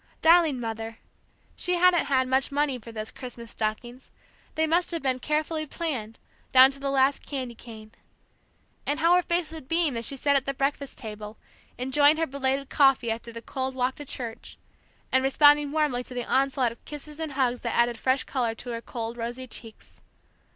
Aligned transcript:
Darling 0.23 0.59
Mother 0.59 0.97
she 1.55 1.75
hadn't 1.75 2.05
had 2.07 2.27
much 2.27 2.51
money 2.51 2.79
for 2.79 2.91
those 2.91 3.11
Christmas 3.11 3.51
stockings, 3.51 4.09
they 4.55 4.65
must 4.65 4.89
have 4.89 5.03
been 5.03 5.19
carefully 5.19 5.67
planned, 5.67 6.19
down 6.51 6.71
to 6.71 6.79
the 6.79 6.89
last 6.89 7.23
candy 7.23 7.53
cane. 7.53 7.91
And 8.87 8.99
how 8.99 9.13
her 9.13 9.21
face 9.21 9.51
would 9.51 9.67
beam, 9.67 9.95
as 9.95 10.07
she 10.07 10.15
sat 10.17 10.35
at 10.35 10.47
the 10.47 10.55
breakfast 10.55 10.97
table, 10.97 11.37
enjoying 11.77 12.17
her 12.17 12.25
belated 12.25 12.67
coffee, 12.71 13.11
after 13.11 13.31
the 13.31 13.43
cold 13.43 13.75
walk 13.75 13.93
to 13.97 14.03
church, 14.05 14.57
and 15.11 15.23
responding 15.23 15.71
warmly 15.71 16.03
to 16.05 16.15
the 16.15 16.25
onslaught 16.25 16.71
of 16.71 16.83
kisses 16.83 17.19
and 17.19 17.35
bugs 17.35 17.59
that 17.59 17.75
added 17.77 17.99
fresh 17.99 18.23
color 18.23 18.55
to 18.55 18.71
her 18.71 18.81
cold, 18.81 19.17
rosy 19.17 19.45
cheeks! 19.45 20.01